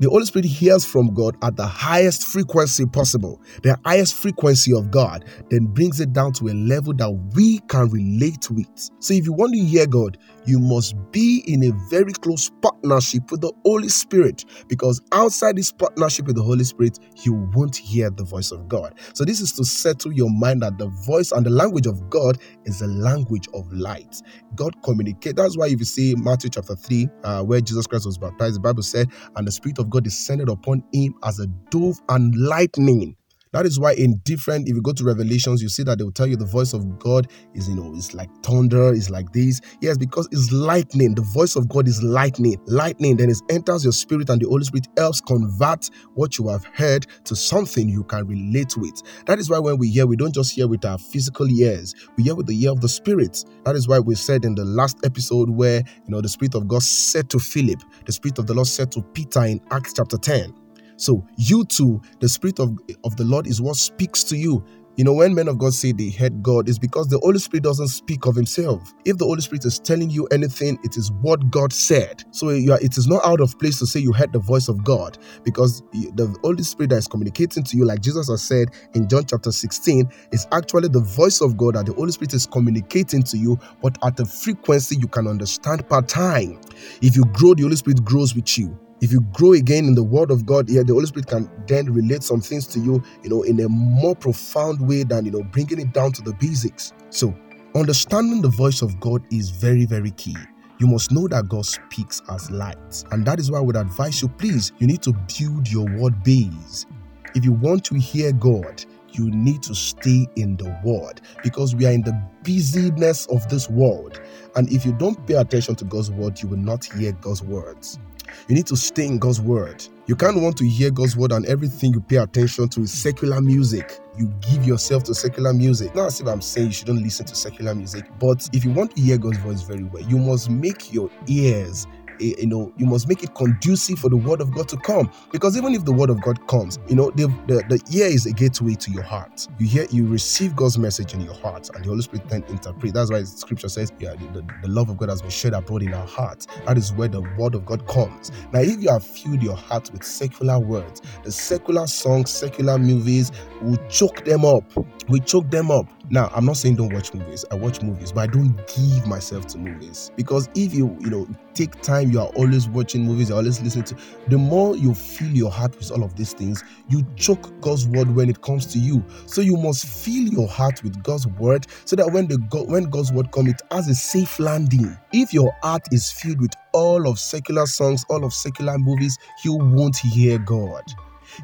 The 0.01 0.09
Holy 0.09 0.25
Spirit 0.25 0.45
hears 0.45 0.83
from 0.83 1.13
God 1.13 1.38
at 1.44 1.56
the 1.57 1.68
highest 1.68 2.25
frequency 2.25 2.88
possible, 2.88 3.39
the 3.62 3.77
highest 3.86 4.15
frequency 4.15 4.74
of 4.75 4.89
God, 4.89 5.25
then 5.51 5.68
brings 5.68 6.00
it 6.00 6.12
down 6.12 6.33
to 6.33 6.48
a 6.48 6.56
level 6.57 6.92
that 6.95 7.12
we 7.36 7.59
can 7.68 7.88
relate 7.88 8.50
with. 8.50 8.68
So, 8.98 9.13
if 9.13 9.25
you 9.25 9.33
want 9.33 9.53
to 9.53 9.59
hear 9.59 9.86
God, 9.86 10.18
you 10.48 10.57
must 10.57 10.95
be 11.12 11.44
in 11.45 11.63
a 11.65 11.71
very 11.88 12.13
close 12.13 12.50
partnership 12.63 13.30
with 13.30 13.42
the 13.42 13.53
Holy 13.63 13.89
Spirit 13.89 14.44
because 14.68 15.00
outside 15.12 15.56
this 15.56 15.71
partnership 15.71 16.25
with 16.25 16.36
the 16.36 16.42
Holy 16.42 16.63
Spirit, 16.63 16.98
you 17.24 17.33
won't 17.53 17.75
hear 17.75 18.09
the 18.09 18.24
voice 18.24 18.51
of 18.51 18.68
God. 18.68 18.95
So, 19.13 19.24
this 19.24 19.39
is 19.39 19.51
to 19.51 19.63
settle 19.63 20.12
your 20.12 20.31
mind 20.31 20.63
that 20.63 20.80
the 20.80 20.88
voice 21.06 21.31
and 21.31 21.45
the 21.45 21.51
language 21.51 21.86
of 21.86 22.09
God 22.09 22.39
is 22.65 22.81
a 22.81 22.88
language 22.88 23.48
of 23.53 23.71
light. 23.71 24.19
God 24.56 24.81
communicates. 24.81 25.36
That's 25.36 25.56
why 25.56 25.68
if 25.68 25.77
you 25.77 25.86
see 25.86 26.15
Matthew 26.18 26.50
chapter 26.50 26.75
3, 26.75 27.07
uh, 27.24 27.44
where 27.44 27.62
Jesus 27.62 27.86
Christ 27.86 28.07
was 28.07 28.18
baptized, 28.18 28.56
the 28.56 28.62
Bible 28.62 28.81
said, 28.81 29.07
and 29.36 29.45
the 29.45 29.51
Spirit 29.51 29.77
of 29.77 29.90
God 29.91 30.05
descended 30.05 30.49
upon 30.49 30.83
him 30.93 31.15
as 31.25 31.39
a 31.39 31.47
dove 31.71 31.99
and 32.09 32.35
lightning. 32.38 33.17
That 33.53 33.65
is 33.65 33.77
why 33.77 33.94
in 33.94 34.21
different, 34.24 34.69
if 34.69 34.75
you 34.75 34.81
go 34.81 34.94
to 34.94 35.03
Revelations, 35.03 35.62
you 35.62 35.68
see 35.68 35.83
that 35.83 35.98
they 35.98 36.06
will 36.06 36.13
tell 36.13 36.27
you 36.27 36.38
the 36.38 36.45
voice 36.45 36.71
of 36.71 36.98
God 37.00 37.27
is, 37.53 37.68
you 37.68 37.75
know, 37.75 37.92
it's 37.95 38.13
like 38.13 38.30
thunder, 38.44 38.94
it's 38.94 39.09
like 39.09 39.31
this. 39.33 39.59
Yes, 39.81 39.98
because 39.98 40.30
it's 40.31 40.53
lightning. 40.53 41.15
The 41.15 41.21
voice 41.33 41.57
of 41.57 41.68
God 41.68 41.88
is 41.88 42.01
lightning. 42.01 42.56
Lightning 42.65 43.18
then 43.18 43.30
it 43.30 43.42
enters 43.50 43.83
your 43.83 43.92
spirit, 43.92 44.30
and 44.30 44.42
the 44.42 44.48
Holy 44.48 44.63
Spirit 44.63 44.88
helps 44.98 45.19
convert 45.19 45.89
what 46.13 46.38
you 46.38 46.48
have 46.48 46.63
heard 46.74 47.06
to 47.25 47.36
something 47.36 47.89
you 47.89 48.06
can 48.06 48.25
relate 48.25 48.77
with. 48.77 49.01
That 49.25 49.38
is 49.38 49.50
why 49.50 49.59
when 49.59 49.77
we 49.77 49.89
hear, 49.89 50.07
we 50.07 50.15
don't 50.15 50.33
just 50.33 50.56
hear 50.56 50.69
with 50.69 50.86
our 50.86 50.98
physical 50.98 51.50
ears, 51.50 51.94
we 52.18 52.24
hear 52.24 52.36
with 52.36 52.48
the 52.48 52.63
ear 52.63 52.71
of 52.71 52.80
the 52.80 52.89
Spirit. 52.89 53.44
That 53.65 53.75
is 53.75 53.86
why 53.86 54.00
we 54.00 54.15
said 54.15 54.45
in 54.45 54.56
the 54.56 54.65
last 54.65 54.98
episode 55.03 55.50
where 55.50 55.80
you 55.80 56.09
know 56.09 56.21
the 56.21 56.30
Spirit 56.30 56.56
of 56.56 56.69
God 56.69 56.83
said 56.83 57.30
to 57.31 57.39
Philip, 57.39 57.81
the 58.06 58.13
Spirit 58.13 58.39
of 58.39 58.48
the 58.48 58.53
Lord 58.53 58.68
said 58.68 58.94
to 58.94 59.01
Peter 59.01 59.44
in 59.44 59.59
Acts 59.71 59.94
chapter 59.94 60.18
10 60.18 60.60
so 61.01 61.25
you 61.36 61.65
too, 61.65 62.00
the 62.19 62.30
Spirit 62.30 62.59
of, 62.59 62.77
of 63.03 63.15
the 63.18 63.24
Lord 63.24 63.48
is 63.48 63.59
what 63.59 63.75
speaks 63.75 64.24
to 64.25 64.38
you. 64.38 64.63
You 64.98 65.06
know, 65.06 65.13
when 65.13 65.33
men 65.33 65.48
of 65.48 65.57
God 65.57 65.74
say 65.74 65.94
they 65.94 66.12
heard 66.12 66.44
God, 66.44 66.69
it's 66.69 66.77
because 66.77 67.07
the 67.07 67.18
Holy 67.19 67.39
Spirit 67.39 67.63
doesn't 67.63 67.88
speak 67.88 68.27
of 68.27 68.36
himself. 68.36 68.94
If 69.06 69.18
the 69.18 69.25
Holy 69.25 69.42
Spirit 69.42 69.65
is 69.65 69.80
telling 69.80 70.12
you 70.12 70.27
anything, 70.27 70.77
it 70.83 70.98
is 70.98 71.12
what 71.21 71.50
God 71.50 71.74
said. 71.74 72.24
So 72.30 72.50
are, 72.50 72.80
it 72.81 72.98
is 72.98 73.07
not 73.07 73.25
out 73.25 73.42
of 73.42 73.57
place 73.57 73.80
to 73.80 73.88
say 73.88 74.00
you 74.00 74.12
heard 74.13 74.31
the 74.31 74.39
voice 74.39 74.68
of 74.68 74.83
God 74.83 75.18
because 75.44 75.81
the 75.92 76.38
Holy 76.44 76.62
Spirit 76.62 76.89
that 76.92 76.98
is 76.98 77.07
communicating 77.07 77.63
to 77.63 77.77
you, 77.77 77.86
like 77.86 78.01
Jesus 78.01 78.30
has 78.30 78.44
said 78.44 78.68
in 78.94 79.09
John 79.09 79.25
chapter 79.25 79.51
16, 79.51 80.07
is 80.33 80.45
actually 80.51 80.89
the 80.89 81.01
voice 81.01 81.42
of 81.42 81.57
God 81.57 81.75
that 81.75 81.88
the 81.88 81.94
Holy 81.94 82.12
Spirit 82.12 82.36
is 82.36 82.45
communicating 82.45 83.24
to 83.24 83.38
you, 83.38 83.57
but 83.81 83.98
at 84.06 84.19
a 84.19 84.25
frequency 84.25 84.98
you 84.98 85.07
can 85.07 85.25
understand 85.25 85.88
per 85.89 86.03
time. 86.03 86.59
If 87.01 87.15
you 87.15 87.24
grow, 87.33 87.56
the 87.56 87.63
Holy 87.63 87.77
Spirit 87.77 88.03
grows 88.03 88.36
with 88.36 88.56
you 88.59 88.77
if 89.01 89.12
you 89.12 89.21
grow 89.33 89.53
again 89.53 89.86
in 89.86 89.96
the 89.96 90.03
word 90.03 90.31
of 90.31 90.46
god 90.46 90.70
yeah 90.70 90.84
the 90.84 90.93
holy 90.93 91.05
spirit 91.05 91.27
can 91.27 91.50
then 91.67 91.91
relate 91.91 92.24
some 92.24 92.41
things 92.41 92.65
to 92.67 92.79
you 92.79 93.01
you 93.24 93.29
know 93.29 93.43
in 93.43 93.60
a 93.60 93.67
more 93.70 94.15
profound 94.15 94.86
way 94.88 95.03
than 95.03 95.25
you 95.25 95.31
know 95.31 95.43
bringing 95.51 95.79
it 95.79 95.93
down 95.93 96.12
to 96.12 96.22
the 96.22 96.34
basics 96.34 96.93
so 97.10 97.34
understanding 97.75 98.41
the 98.41 98.50
voice 98.50 98.81
of 98.81 99.00
god 99.00 99.22
is 99.31 99.50
very 99.50 99.86
very 99.86 100.12
key 100.12 100.36
you 100.81 100.88
must 100.88 101.12
know 101.12 101.27
that 101.27 101.48
God 101.48 101.63
speaks 101.67 102.24
as 102.31 102.50
light. 102.50 103.03
And 103.12 103.24
that 103.27 103.39
is 103.39 103.51
why 103.51 103.60
I 103.60 103.62
would 103.62 103.75
advise 103.75 104.20
you, 104.20 104.27
please, 104.27 104.72
you 104.79 104.88
need 104.88 105.03
to 105.03 105.13
build 105.38 105.70
your 105.70 105.86
word 105.96 106.24
base. 106.24 106.88
If 107.36 107.46
you 107.46 107.51
want 107.51 107.86
to 107.86 107.96
hear 108.00 108.31
God, 108.31 108.84
you 109.12 109.29
need 109.29 109.62
to 109.62 109.75
stay 109.75 110.27
in 110.38 110.58
the 110.58 110.75
word 110.84 111.22
because 111.43 111.75
we 111.75 111.86
are 111.86 111.91
in 111.91 112.01
the 112.01 112.20
busyness 112.43 113.27
of 113.27 113.48
this 113.48 113.70
world. 113.70 114.20
And 114.55 114.72
if 114.72 114.84
you 114.84 114.91
don't 114.93 115.24
pay 115.27 115.36
attention 115.36 115.75
to 115.75 115.86
God's 115.86 116.10
word, 116.10 116.41
you 116.41 116.50
will 116.50 116.58
not 116.58 116.86
hear 116.86 117.12
God's 117.12 117.43
words. 117.43 118.00
You 118.47 118.55
need 118.55 118.67
to 118.67 118.77
stay 118.77 119.05
in 119.05 119.19
God's 119.19 119.41
word. 119.41 119.83
You 120.07 120.15
can't 120.15 120.41
want 120.41 120.57
to 120.57 120.67
hear 120.67 120.91
God's 120.91 121.15
word 121.15 121.31
and 121.31 121.45
everything 121.45 121.93
you 121.93 122.01
pay 122.01 122.17
attention 122.17 122.67
to 122.69 122.81
is 122.81 122.91
secular 122.91 123.39
music. 123.39 124.00
You 124.17 124.27
give 124.41 124.65
yourself 124.65 125.03
to 125.05 125.13
secular 125.13 125.53
music. 125.53 125.95
Not 125.95 126.07
as 126.07 126.19
if 126.19 126.27
I'm 126.27 126.41
saying 126.41 126.67
you 126.67 126.73
shouldn't 126.73 127.01
listen 127.01 127.25
to 127.27 127.35
secular 127.35 127.73
music, 127.73 128.05
but 128.19 128.50
if 128.51 128.65
you 128.65 128.71
want 128.71 128.95
to 128.95 129.01
hear 129.01 129.17
God's 129.17 129.38
voice 129.38 129.61
very 129.61 129.83
well, 129.83 130.03
you 130.03 130.17
must 130.17 130.50
make 130.50 130.91
your 130.93 131.09
ears 131.27 131.88
Eh, 132.21 132.35
you 132.39 132.47
know 132.47 132.71
you 132.77 132.85
must 132.85 133.07
make 133.07 133.23
it 133.23 133.33
conducive 133.35 133.99
for 133.99 134.09
the 134.09 134.17
word 134.17 134.41
of 134.41 134.53
god 134.53 134.67
to 134.69 134.77
come. 134.77 135.09
Because 135.31 135.57
even 135.57 135.73
if 135.73 135.85
the 135.85 135.91
word 135.93 136.09
of 136.09 136.21
god 136.21 136.45
comes 136.47 136.79
you 136.87 136.95
know 136.95 137.11
the, 137.11 137.27
the, 137.47 137.63
the 137.69 137.81
ear 137.97 138.07
is 138.07 138.25
a 138.25 138.31
gateway 138.33 138.75
to 138.75 138.91
your 138.91 139.03
heart. 139.03 139.47
You 139.59 139.67
hear 139.67 139.87
you 139.91 140.07
receive 140.07 140.55
god's 140.55 140.77
message 140.77 141.13
in 141.13 141.21
your 141.21 141.33
heart 141.35 141.69
and 141.73 141.83
the 141.83 141.89
holy 141.89 142.01
spirit 142.01 142.27
then 142.29 142.43
interpret 142.49 142.93
that's 142.93 143.11
why 143.11 143.23
scripture 143.23 143.69
says 143.69 143.91
yeah 143.99 144.13
the, 144.33 144.45
the 144.61 144.67
love 144.67 144.89
of 144.89 144.97
god 144.97 145.09
has 145.09 145.21
been 145.21 145.31
shed 145.31 145.53
abroad 145.53 145.83
in 145.83 145.93
our 145.93 146.07
heart 146.07 146.45
that 146.67 146.77
is 146.77 146.93
where 146.93 147.07
the 147.07 147.21
word 147.37 147.55
of 147.55 147.65
god 147.65 147.87
comes. 147.87 148.31
Now 148.53 148.61
if 148.61 148.81
you 148.81 148.89
have 148.89 149.03
filled 149.03 149.41
your 149.41 149.55
heart 149.55 149.91
with 149.91 150.03
secular 150.03 150.59
words 150.59 151.01
the 151.23 151.31
secular 151.31 151.87
songs 151.87 152.29
secular 152.31 152.77
movies 152.77 153.31
will 153.61 153.77
choke 153.89 154.23
them 154.25 154.45
up. 154.45 154.63
We 155.09 155.19
choke 155.19 155.49
them 155.49 155.71
up 155.71 155.87
Now, 156.12 156.30
I'm 156.36 156.46
not 156.46 156.58
saying 156.58 156.75
don't 156.75 156.94
watch 156.94 157.13
movies. 157.13 157.46
I 157.51 157.56
watch 157.56 157.82
movies, 157.82 158.12
but 158.12 158.22
I 158.22 158.27
don't 158.27 158.53
give 158.68 159.08
myself 159.08 159.48
to 159.48 159.58
movies 159.58 160.12
because 160.18 160.50
if 160.56 160.74
you, 160.74 160.94
you 161.00 161.10
know, 161.10 161.25
take 161.53 161.82
time, 161.82 162.12
you 162.12 162.20
are 162.20 162.27
always 162.36 162.68
watching 162.68 163.06
movies, 163.06 163.30
you're 163.30 163.38
always 163.38 163.62
listening 163.62 163.86
to, 163.86 163.96
the 164.27 164.38
more 164.38 164.75
you 164.75 164.94
fill 164.94 165.30
your 165.30 165.50
heart 165.50 165.74
with 165.77 165.89
all 165.89 166.03
of 166.03 166.18
these 166.18 166.34
things, 166.34 166.65
you 166.89 167.06
choke 167.15 167.50
God's 167.62 167.88
word 167.88 168.13
when 168.13 168.30
it 168.30 168.41
comes 168.41 168.65
to 168.74 168.77
you. 168.77 169.01
So 169.25 169.39
you 169.39 169.56
must 169.56 169.86
fill 169.86 170.27
your 170.27 170.50
heart 170.50 170.84
with 170.84 171.01
God's 171.01 171.27
word 171.27 171.65
so 171.86 171.96
that 171.96 172.12
when 172.12 172.27
the 172.27 172.39
God, 172.50 172.70
when 172.70 172.89
God's 172.89 173.13
word 173.13 173.32
comes, 173.32 173.51
it 173.51 173.62
has 173.72 173.88
a 173.88 173.96
safe 173.96 174.38
landing. 174.38 174.98
If 175.13 175.34
your 175.34 175.56
heart 175.63 175.88
is 175.94 176.12
filled 176.12 176.41
with 176.41 176.53
all 176.74 177.08
of 177.08 177.20
secular 177.20 177.65
songs, 177.65 178.03
all 178.10 178.25
of 178.25 178.34
secular 178.34 178.77
movies, 178.77 179.18
you 179.46 179.53
won't 179.53 179.96
hear 179.96 180.38
God. 180.39 180.84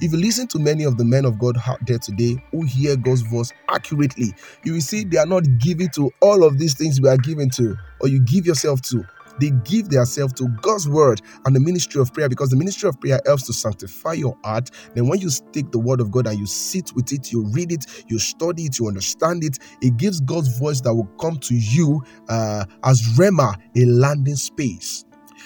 If 0.01 0.11
you 0.11 0.19
listen 0.19 0.47
to 0.47 0.59
many 0.59 0.83
of 0.83 0.97
the 0.97 1.05
men 1.05 1.25
of 1.25 1.39
God 1.39 1.57
out 1.67 1.85
there 1.85 1.99
today 1.99 2.37
who 2.51 2.63
hear 2.65 2.95
God's 2.97 3.21
voice 3.21 3.53
accurately, 3.69 4.33
you 4.63 4.73
will 4.73 4.81
see 4.81 5.03
they 5.03 5.17
are 5.17 5.25
not 5.25 5.43
giving 5.59 5.89
to 5.91 6.11
all 6.21 6.43
of 6.43 6.57
these 6.59 6.75
things 6.75 7.01
we 7.01 7.09
are 7.09 7.17
given 7.17 7.49
to, 7.51 7.77
or 8.01 8.09
you 8.09 8.19
give 8.21 8.45
yourself 8.45 8.81
to. 8.83 9.03
They 9.39 9.51
give 9.65 9.89
themselves 9.89 10.33
to 10.35 10.47
God's 10.61 10.89
word 10.89 11.21
and 11.45 11.55
the 11.55 11.59
ministry 11.59 12.01
of 12.01 12.13
prayer 12.13 12.29
because 12.29 12.49
the 12.49 12.57
ministry 12.57 12.89
of 12.89 12.99
prayer 12.99 13.21
helps 13.25 13.43
to 13.47 13.53
sanctify 13.53 14.13
your 14.13 14.37
heart. 14.43 14.71
Then, 14.95 15.07
when 15.07 15.19
you 15.19 15.29
take 15.53 15.71
the 15.71 15.79
word 15.79 16.01
of 16.01 16.11
God 16.11 16.27
and 16.27 16.39
you 16.39 16.47
sit 16.47 16.93
with 16.95 17.13
it, 17.13 17.31
you 17.31 17.45
read 17.51 17.71
it, 17.71 17.85
you 18.07 18.19
study 18.19 18.63
it, 18.63 18.79
you 18.79 18.87
understand 18.87 19.43
it, 19.43 19.59
it 19.81 19.97
gives 19.97 20.21
God's 20.21 20.57
voice 20.59 20.81
that 20.81 20.93
will 20.93 21.09
come 21.21 21.37
to 21.39 21.55
you 21.55 22.03
uh, 22.29 22.65
as 22.83 23.01
Rhema, 23.17 23.55
a 23.77 23.85
landing 23.85 24.37
space. 24.37 25.05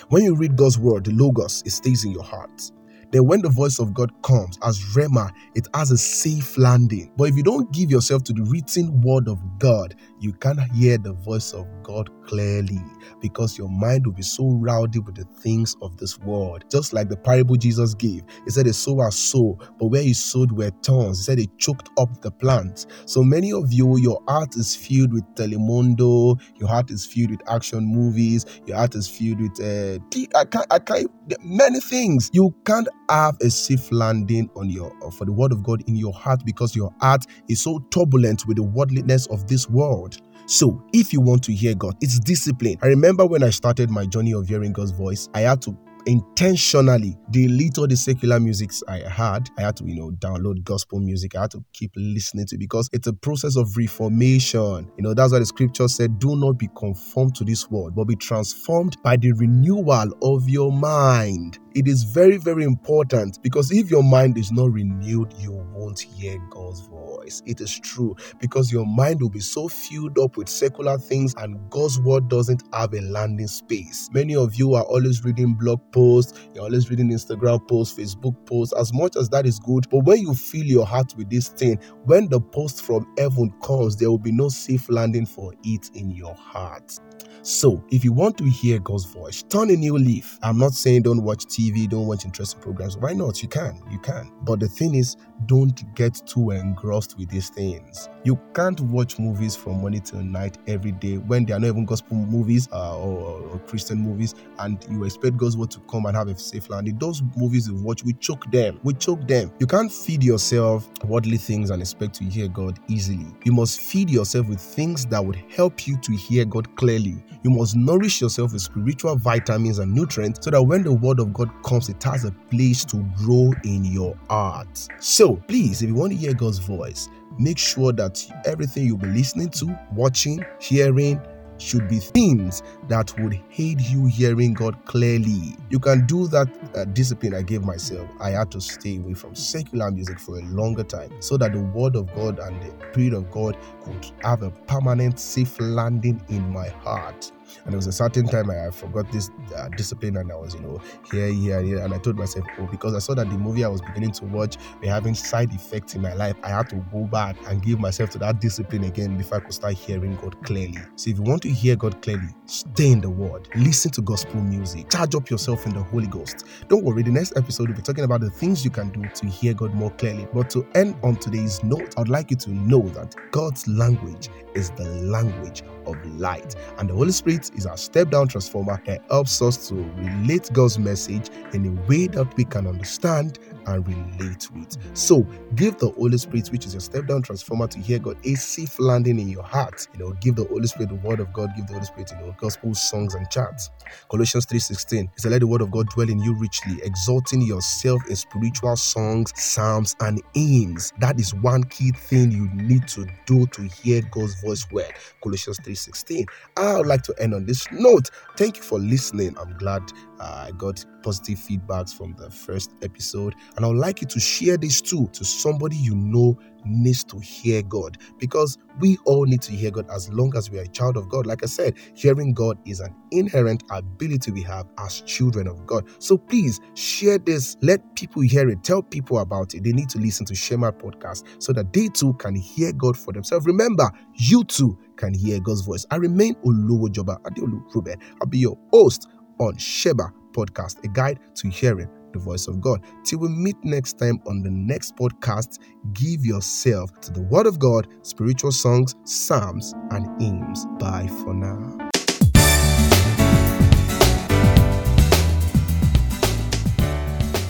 When 0.09 0.23
you 0.23 0.35
read 0.35 0.55
God's 0.57 0.79
word, 0.79 1.05
the 1.05 1.11
Logos, 1.13 1.63
it 1.65 1.71
stays 1.71 2.05
in 2.05 2.11
your 2.11 2.23
heart. 2.23 2.71
Then, 3.11 3.25
when 3.25 3.41
the 3.41 3.49
voice 3.49 3.79
of 3.79 3.93
God 3.93 4.11
comes 4.23 4.59
as 4.63 4.79
Rhema, 4.95 5.31
it 5.55 5.67
has 5.73 5.91
a 5.91 5.97
safe 5.97 6.57
landing. 6.57 7.11
But 7.17 7.25
if 7.29 7.37
you 7.37 7.43
don't 7.43 7.71
give 7.73 7.91
yourself 7.91 8.23
to 8.25 8.33
the 8.33 8.43
written 8.43 9.01
word 9.01 9.27
of 9.27 9.39
God, 9.59 9.95
you 10.21 10.33
can't 10.33 10.61
hear 10.73 10.97
the 10.99 11.13
voice 11.13 11.53
of 11.53 11.67
God 11.83 12.09
clearly 12.27 12.81
because 13.21 13.57
your 13.57 13.69
mind 13.69 14.07
will 14.07 14.13
be 14.13 14.23
so 14.23 14.49
rowdy 14.61 14.99
with 14.99 15.15
the 15.15 15.25
things 15.41 15.75
of 15.83 15.97
this 15.97 16.19
world. 16.19 16.65
Just 16.71 16.93
like 16.93 17.09
the 17.09 17.17
parable 17.17 17.57
Jesus 17.57 17.95
gave, 17.95 18.23
he 18.45 18.51
said, 18.51 18.67
A 18.67 18.73
sower 18.73 19.11
sow, 19.11 19.59
but 19.79 19.87
where 19.87 20.03
he 20.03 20.13
sowed 20.13 20.53
were 20.53 20.71
thorns. 20.83 21.19
He 21.19 21.23
said, 21.25 21.39
He 21.39 21.49
choked 21.59 21.89
up 21.99 22.21
the 22.21 22.31
plants. 22.31 22.87
So 23.05 23.23
many 23.23 23.53
of 23.53 23.73
you, 23.73 23.99
your 23.99 24.21
heart 24.29 24.55
is 24.57 24.75
filled 24.75 25.13
with 25.13 25.25
Telemundo, 25.35 26.41
your 26.57 26.69
heart 26.69 26.91
is 26.91 27.05
filled 27.05 27.31
with 27.31 27.41
action 27.49 27.85
movies, 27.85 28.45
your 28.67 28.77
heart 28.77 28.95
is 28.95 29.09
filled 29.09 29.41
with 29.41 29.59
uh, 29.61 29.99
I 30.35 30.45
can't, 30.45 30.67
I 30.71 30.79
can't, 30.79 31.11
many 31.43 31.81
things. 31.81 32.29
You 32.33 32.55
can't 32.65 32.87
have 33.09 33.37
a 33.41 33.49
safe 33.51 33.91
landing 33.91 34.49
on 34.55 34.69
your 34.69 34.91
for 35.11 35.25
the 35.25 35.33
word 35.33 35.53
of 35.53 35.63
God 35.63 35.83
in 35.87 35.95
your 35.97 36.13
heart 36.13 36.43
because 36.45 36.75
your 36.75 36.93
heart 37.01 37.25
is 37.49 37.61
so 37.61 37.79
turbulent 37.93 38.45
with 38.47 38.57
the 38.57 38.63
worldliness 38.63 39.27
of 39.27 39.47
this 39.47 39.69
world. 39.69 40.10
So, 40.45 40.83
if 40.93 41.13
you 41.13 41.21
want 41.21 41.43
to 41.43 41.53
hear 41.53 41.75
God, 41.75 41.95
it's 42.01 42.19
discipline. 42.19 42.77
I 42.81 42.87
remember 42.87 43.25
when 43.25 43.43
I 43.43 43.49
started 43.49 43.89
my 43.89 44.05
journey 44.05 44.33
of 44.33 44.47
hearing 44.47 44.73
God's 44.73 44.91
voice, 44.91 45.29
I 45.33 45.41
had 45.41 45.61
to 45.63 45.77
intentionally 46.05 47.17
delete 47.29 47.77
all 47.77 47.87
the 47.87 47.95
secular 47.95 48.39
music 48.39 48.71
I 48.87 48.99
had. 48.99 49.49
I 49.57 49.61
had 49.61 49.77
to, 49.77 49.85
you 49.85 49.95
know, 49.95 50.11
download 50.11 50.63
gospel 50.63 50.99
music. 50.99 51.35
I 51.35 51.41
had 51.41 51.51
to 51.51 51.63
keep 51.73 51.91
listening 51.95 52.47
to 52.47 52.57
because 52.57 52.89
it's 52.93 53.07
a 53.07 53.13
process 53.13 53.55
of 53.55 53.75
reformation. 53.77 54.91
You 54.97 55.03
know, 55.03 55.13
that's 55.13 55.31
why 55.33 55.39
the 55.39 55.45
scripture 55.45 55.87
said, 55.87 56.19
Do 56.19 56.35
not 56.35 56.53
be 56.53 56.69
conformed 56.75 57.35
to 57.35 57.43
this 57.43 57.69
world, 57.69 57.95
but 57.95 58.05
be 58.05 58.15
transformed 58.15 58.97
by 59.03 59.17
the 59.17 59.33
renewal 59.33 60.11
of 60.21 60.49
your 60.49 60.71
mind. 60.71 61.59
It 61.73 61.87
is 61.87 62.03
very, 62.03 62.37
very 62.37 62.65
important 62.65 63.41
because 63.41 63.71
if 63.71 63.89
your 63.89 64.03
mind 64.03 64.37
is 64.37 64.51
not 64.51 64.71
renewed, 64.73 65.33
you 65.39 65.53
won't 65.73 65.99
hear 66.01 66.37
God's 66.49 66.81
voice. 66.81 67.41
It 67.45 67.61
is 67.61 67.79
true 67.79 68.15
because 68.39 68.73
your 68.73 68.85
mind 68.85 69.21
will 69.21 69.29
be 69.29 69.39
so 69.39 69.69
filled 69.69 70.19
up 70.19 70.35
with 70.35 70.49
secular 70.49 70.97
things 70.97 71.33
and 71.37 71.57
God's 71.69 71.99
word 72.01 72.27
doesn't 72.27 72.63
have 72.73 72.93
a 72.93 73.01
landing 73.01 73.47
space. 73.47 74.09
Many 74.13 74.35
of 74.35 74.55
you 74.55 74.73
are 74.73 74.83
always 74.83 75.23
reading 75.23 75.53
blog 75.53 75.79
posts, 75.93 76.37
you're 76.53 76.65
always 76.65 76.89
reading 76.89 77.09
Instagram 77.09 77.65
posts, 77.69 77.97
Facebook 77.97 78.35
posts, 78.45 78.73
as 78.77 78.93
much 78.93 79.15
as 79.15 79.29
that 79.29 79.45
is 79.45 79.59
good. 79.59 79.89
But 79.89 79.99
when 80.05 80.19
you 80.19 80.35
fill 80.35 80.65
your 80.65 80.85
heart 80.85 81.13
with 81.15 81.29
this 81.29 81.49
thing, 81.49 81.79
when 82.03 82.27
the 82.29 82.41
post 82.41 82.81
from 82.81 83.07
heaven 83.17 83.53
comes, 83.63 83.95
there 83.95 84.09
will 84.09 84.17
be 84.17 84.33
no 84.33 84.49
safe 84.49 84.89
landing 84.89 85.25
for 85.25 85.53
it 85.63 85.89
in 85.93 86.11
your 86.11 86.35
heart. 86.35 86.99
So, 87.43 87.83
if 87.89 88.05
you 88.05 88.13
want 88.13 88.37
to 88.37 88.43
hear 88.45 88.77
God's 88.77 89.05
voice, 89.05 89.41
turn 89.41 89.71
a 89.71 89.75
new 89.75 89.97
leaf. 89.97 90.37
I'm 90.43 90.59
not 90.59 90.73
saying 90.73 91.01
don't 91.03 91.23
watch 91.23 91.45
TV, 91.45 91.89
don't 91.89 92.05
watch 92.05 92.23
interesting 92.23 92.61
programs. 92.61 92.97
Why 92.97 93.13
not? 93.13 93.41
You 93.41 93.49
can, 93.49 93.81
you 93.89 93.97
can. 93.97 94.31
But 94.43 94.59
the 94.59 94.67
thing 94.67 94.93
is, 94.93 95.17
don't 95.47 95.95
get 95.95 96.21
too 96.27 96.51
engrossed 96.51 97.17
with 97.17 97.29
these 97.29 97.49
things. 97.49 98.09
You 98.23 98.39
can't 98.53 98.79
watch 98.81 99.17
movies 99.17 99.55
from 99.55 99.77
morning 99.77 100.01
till 100.01 100.21
night 100.21 100.59
every 100.67 100.91
day 100.91 101.17
when 101.17 101.45
they 101.45 101.53
are 101.53 101.59
not 101.59 101.69
even 101.69 101.85
gospel 101.85 102.15
movies 102.15 102.69
uh, 102.71 102.95
or, 102.95 103.41
or, 103.41 103.59
Christian 103.59 103.97
movies, 103.97 104.35
and 104.59 104.85
you 104.91 105.03
expect 105.03 105.37
God's 105.37 105.57
word 105.57 105.71
to 105.71 105.79
come 105.89 106.05
and 106.05 106.15
have 106.15 106.27
a 106.27 106.37
safe 106.37 106.69
landing. 106.69 106.99
Those 106.99 107.23
movies 107.35 107.67
you 107.67 107.75
watch, 107.75 108.03
we 108.03 108.13
choke 108.13 108.51
them. 108.51 108.79
We 108.83 108.93
choke 108.93 109.27
them. 109.27 109.51
You 109.59 109.65
can't 109.65 109.91
feed 109.91 110.23
yourself 110.23 110.87
worldly 111.05 111.37
things 111.37 111.71
and 111.71 111.81
expect 111.81 112.13
to 112.15 112.23
hear 112.25 112.47
God 112.47 112.79
easily. 112.87 113.33
You 113.43 113.53
must 113.53 113.81
feed 113.81 114.11
yourself 114.11 114.47
with 114.47 114.59
things 114.59 115.07
that 115.07 115.25
would 115.25 115.41
help 115.49 115.87
you 115.87 115.97
to 115.97 116.11
hear 116.11 116.45
God 116.45 116.75
clearly. 116.75 117.23
You 117.43 117.49
must 117.51 117.75
nourish 117.75 118.21
yourself 118.21 118.53
with 118.53 118.61
spiritual 118.61 119.15
vitamins 119.15 119.79
and 119.79 119.93
nutrients 119.93 120.39
so 120.43 120.51
that 120.51 120.61
when 120.61 120.83
the 120.83 120.93
word 120.93 121.19
of 121.19 121.33
God 121.33 121.49
comes, 121.63 121.89
it 121.89 122.01
has 122.03 122.25
a 122.25 122.31
place 122.31 122.85
to 122.85 122.97
grow 123.17 123.51
in 123.63 123.85
your 123.85 124.15
heart. 124.29 124.87
So, 124.99 125.35
please, 125.47 125.81
if 125.81 125.89
you 125.89 125.95
want 125.95 126.11
to 126.11 126.17
hear 126.17 126.33
God's 126.33 126.59
voice, 126.59 127.09
make 127.39 127.57
sure 127.57 127.91
that 127.93 128.23
everything 128.45 128.85
you'll 128.85 128.97
be 128.97 129.07
listening 129.07 129.49
to, 129.49 129.79
watching, 129.93 130.43
hearing, 130.59 131.19
should 131.61 131.87
be 131.87 131.99
things 131.99 132.63
that 132.87 133.17
would 133.19 133.39
aid 133.57 133.81
you 133.81 134.05
hearing 134.07 134.53
God 134.53 134.83
clearly. 134.85 135.55
You 135.69 135.79
can 135.79 136.05
do 136.05 136.27
that 136.27 136.47
uh, 136.75 136.85
discipline 136.85 137.33
I 137.33 137.43
gave 137.43 137.63
myself. 137.63 138.09
I 138.19 138.31
had 138.31 138.51
to 138.51 138.61
stay 138.61 138.97
away 138.97 139.13
from 139.13 139.35
secular 139.35 139.91
music 139.91 140.19
for 140.19 140.39
a 140.39 140.43
longer 140.43 140.83
time 140.83 141.11
so 141.21 141.37
that 141.37 141.53
the 141.53 141.61
Word 141.61 141.95
of 141.95 142.13
God 142.15 142.39
and 142.39 142.61
the 142.61 142.87
Spirit 142.91 143.13
of 143.13 143.29
God 143.31 143.57
could 143.83 144.11
have 144.23 144.43
a 144.43 144.51
permanent, 144.51 145.19
safe 145.19 145.59
landing 145.59 146.21
in 146.29 146.49
my 146.49 146.69
heart. 146.69 147.31
And 147.63 147.73
there 147.73 147.77
was 147.77 147.87
a 147.87 147.91
certain 147.91 148.27
time 148.27 148.49
I, 148.49 148.67
I 148.67 148.71
forgot 148.71 149.11
this 149.11 149.29
uh, 149.55 149.69
discipline 149.69 150.17
and 150.17 150.31
I 150.31 150.35
was, 150.35 150.55
you 150.55 150.61
know, 150.61 150.81
here, 151.11 151.27
here, 151.27 151.61
here. 151.61 151.79
And 151.79 151.93
I 151.93 151.97
told 151.99 152.17
myself, 152.17 152.45
oh, 152.59 152.67
because 152.67 152.93
I 152.93 152.99
saw 152.99 153.13
that 153.15 153.29
the 153.29 153.37
movie 153.37 153.63
I 153.63 153.67
was 153.67 153.81
beginning 153.81 154.11
to 154.13 154.25
watch 154.25 154.57
were 154.81 154.89
having 154.89 155.13
side 155.13 155.53
effects 155.53 155.95
in 155.95 156.01
my 156.01 156.13
life, 156.13 156.35
I 156.43 156.49
had 156.49 156.69
to 156.69 156.75
go 156.91 157.05
back 157.05 157.35
and 157.47 157.61
give 157.61 157.79
myself 157.79 158.09
to 158.11 158.17
that 158.19 158.39
discipline 158.41 158.83
again 158.83 159.17
before 159.17 159.37
I 159.37 159.41
could 159.41 159.53
start 159.53 159.73
hearing 159.73 160.15
God 160.15 160.41
clearly. 160.43 160.79
So 160.95 161.09
if 161.09 161.17
you 161.17 161.23
want 161.23 161.41
to 161.43 161.49
hear 161.49 161.75
God 161.75 162.01
clearly, 162.01 162.29
stay 162.45 162.91
in 162.91 163.01
the 163.01 163.09
Word, 163.09 163.49
listen 163.55 163.91
to 163.91 164.01
gospel 164.01 164.41
music, 164.41 164.89
charge 164.89 165.15
up 165.15 165.29
yourself 165.29 165.65
in 165.65 165.73
the 165.73 165.83
Holy 165.83 166.07
Ghost. 166.07 166.45
Don't 166.67 166.83
worry, 166.83 167.03
the 167.03 167.11
next 167.11 167.37
episode 167.37 167.67
we'll 167.67 167.77
be 167.77 167.81
talking 167.81 168.03
about 168.03 168.21
the 168.21 168.29
things 168.29 168.63
you 168.63 168.71
can 168.71 168.89
do 168.89 169.07
to 169.07 169.27
hear 169.27 169.53
God 169.53 169.73
more 169.73 169.91
clearly. 169.91 170.27
But 170.33 170.49
to 170.51 170.67
end 170.75 170.95
on 171.03 171.15
today's 171.17 171.63
note, 171.63 171.93
I 171.97 172.01
would 172.01 172.09
like 172.09 172.31
you 172.31 172.37
to 172.37 172.51
know 172.51 172.87
that 172.89 173.15
God's 173.31 173.67
language 173.67 174.29
is 174.53 174.71
the 174.71 174.83
language 174.83 175.63
of 175.85 176.03
light. 176.19 176.55
And 176.77 176.89
the 176.89 176.93
Holy 176.93 177.11
Spirit 177.11 177.51
is 177.55 177.65
our 177.65 177.77
step 177.77 178.09
down 178.11 178.27
transformer 178.27 178.81
that 178.85 179.03
helps 179.09 179.41
us 179.41 179.69
to 179.69 179.75
relate 179.75 180.49
God's 180.53 180.79
message 180.79 181.29
in 181.53 181.65
a 181.65 181.87
way 181.89 182.07
that 182.07 182.35
we 182.37 182.45
can 182.45 182.67
understand 182.67 183.39
and 183.67 183.87
relate 183.87 184.49
with. 184.51 184.77
So 184.97 185.25
give 185.55 185.77
the 185.77 185.89
Holy 185.91 186.17
Spirit, 186.17 186.49
which 186.49 186.65
is 186.65 186.73
your 186.73 186.81
step 186.81 187.07
down 187.07 187.21
transformer, 187.21 187.67
to 187.67 187.79
hear 187.79 187.99
God 187.99 188.17
a 188.25 188.35
safe 188.35 188.79
landing 188.79 189.19
in 189.19 189.29
your 189.29 189.43
heart. 189.43 189.87
You 189.93 189.99
know, 189.99 190.11
give 190.13 190.35
the 190.35 190.45
Holy 190.45 190.67
Spirit 190.67 190.89
the 190.89 190.95
word 190.95 191.19
of 191.19 191.31
God, 191.33 191.51
give 191.55 191.67
the 191.67 191.73
Holy 191.73 191.85
Spirit, 191.85 192.11
you 192.11 192.25
know, 192.25 192.35
gospel 192.39 192.73
songs 192.73 193.15
and 193.15 193.29
chants. 193.29 193.69
Colossians 194.09 194.45
3:16 194.45 195.09
is 195.17 195.25
let 195.25 195.39
the 195.39 195.47
word 195.47 195.61
of 195.61 195.71
God 195.71 195.89
dwell 195.89 196.09
in 196.09 196.19
you 196.19 196.33
richly, 196.37 196.79
exalting 196.83 197.41
yourself 197.41 198.01
in 198.09 198.15
spiritual 198.15 198.75
songs, 198.75 199.31
psalms, 199.35 199.95
and 200.01 200.21
hymns. 200.33 200.93
That 200.99 201.19
is 201.19 201.33
one 201.33 201.63
key 201.65 201.91
thing 201.91 202.31
you 202.31 202.49
need 202.53 202.87
to 202.89 203.07
do 203.25 203.47
to 203.47 203.63
hear 203.63 204.01
God's 204.11 204.35
voice 204.41 204.67
well. 204.71 204.89
Colossians 205.23 205.59
3:16. 205.63 206.25
I 206.57 206.77
would 206.77 206.87
like 206.87 207.03
to 207.03 207.15
end 207.19 207.33
on 207.33 207.45
this 207.45 207.65
note. 207.71 208.09
Thank 208.37 208.57
you 208.57 208.63
for 208.63 208.79
listening. 208.79 209.35
I'm 209.37 209.57
glad 209.57 209.83
uh, 210.21 210.45
I 210.47 210.51
got 210.51 210.85
positive 211.01 211.39
feedbacks 211.39 211.95
from 211.95 212.13
the 212.17 212.29
first 212.29 212.75
episode, 212.83 213.33
and 213.55 213.65
I 213.65 213.67
would 213.67 213.77
like 213.77 214.01
you 214.01 214.07
to 214.07 214.19
share 214.19 214.55
this 214.55 214.79
too 214.79 215.07
to 215.13 215.25
somebody 215.25 215.75
you 215.75 215.95
know 215.95 216.37
needs 216.63 217.03
to 217.05 217.17
hear 217.17 217.63
God 217.63 217.97
because 218.19 218.59
we 218.79 218.97
all 219.05 219.25
need 219.25 219.41
to 219.41 219.51
hear 219.51 219.71
God 219.71 219.89
as 219.89 220.11
long 220.13 220.31
as 220.37 220.51
we 220.51 220.59
are 220.59 220.63
a 220.63 220.67
child 220.67 220.95
of 220.95 221.09
God. 221.09 221.25
Like 221.25 221.41
I 221.41 221.47
said, 221.47 221.75
hearing 221.95 222.35
God 222.35 222.57
is 222.67 222.79
an 222.81 222.95
inherent 223.09 223.63
ability 223.71 224.31
we 224.31 224.43
have 224.43 224.67
as 224.77 225.01
children 225.01 225.47
of 225.47 225.65
God. 225.65 225.85
So 225.99 226.17
please 226.17 226.59
share 226.75 227.17
this, 227.17 227.57
let 227.61 227.95
people 227.95 228.21
hear 228.21 228.47
it, 228.49 228.63
tell 228.63 228.83
people 228.83 229.19
about 229.19 229.55
it. 229.55 229.63
They 229.63 229.71
need 229.71 229.89
to 229.89 229.97
listen 229.97 230.25
to 230.27 230.35
Shema 230.35 230.71
podcast 230.71 231.25
so 231.41 231.51
that 231.53 231.73
they 231.73 231.87
too 231.87 232.13
can 232.13 232.35
hear 232.35 232.71
God 232.73 232.95
for 232.95 233.11
themselves. 233.11 233.47
Remember, 233.47 233.89
you 234.13 234.43
too 234.43 234.77
can 234.97 235.15
hear 235.15 235.39
God's 235.39 235.61
voice. 235.61 235.85
I 235.89 235.95
remain 235.95 236.35
Oluwojoba 236.45 237.21
Adeolu 237.23 237.63
Ruben. 237.73 237.97
I'll 238.21 238.27
be 238.27 238.37
your 238.37 238.57
host 238.71 239.07
on 239.41 239.57
Shema 239.57 240.09
podcast, 240.31 240.83
a 240.85 240.87
guide 240.87 241.19
to 241.35 241.49
hearing 241.49 241.89
the 242.13 242.19
voice 242.19 242.47
of 242.47 242.61
God. 242.61 242.81
Till 243.03 243.19
we 243.19 243.29
meet 243.29 243.55
next 243.63 243.97
time 243.97 244.19
on 244.27 244.43
the 244.43 244.51
next 244.51 244.95
podcast, 244.95 245.59
give 245.93 246.25
yourself 246.25 246.91
to 247.01 247.11
the 247.11 247.21
Word 247.23 247.47
of 247.47 247.59
God, 247.59 247.87
spiritual 248.03 248.51
songs, 248.51 248.95
psalms, 249.03 249.73
and 249.91 250.21
hymns. 250.21 250.65
Bye 250.79 251.07
for 251.23 251.33
now. 251.33 251.89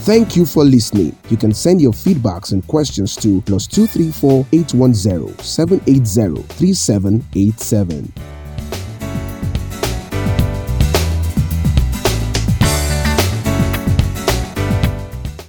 Thank 0.04 0.36
you 0.36 0.48
for 0.48 0.64
listening. 0.64 1.16
You 1.30 1.38
can 1.38 1.54
send 1.54 1.80
your 1.80 1.92
feedbacks 1.92 2.54
and 2.54 2.66
questions 2.66 3.16
to 3.18 3.40
plus 3.42 3.68
234 3.68 4.48
810 4.52 5.38
780 5.44 6.42
3787. 6.42 8.31